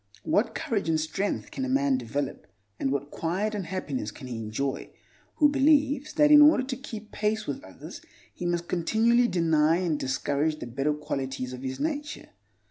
What 0.23 0.55
courage 0.55 0.89
and 0.89 0.99
strength 0.99 1.51
can 1.51 1.63
a 1.63 1.69
man 1.69 1.99
develop, 1.99 2.47
and 2.79 2.91
what 2.91 3.11
quiet 3.11 3.53
and 3.53 3.67
happiness 3.67 4.09
can 4.09 4.25
he 4.25 4.35
enjoy, 4.39 4.89
who 5.35 5.47
believes 5.47 6.13
that 6.13 6.31
in 6.31 6.41
order 6.41 6.63
to 6.63 6.75
keep 6.75 7.11
pace 7.11 7.45
with 7.45 7.63
others 7.63 8.01
he 8.33 8.47
must 8.47 8.67
continually 8.67 9.27
deny 9.27 9.75
and 9.77 9.99
discourage 9.99 10.57
the 10.57 10.65
better 10.65 10.95
qualities 10.95 11.53
of 11.53 11.61
his 11.61 11.79
nature? 11.79 12.29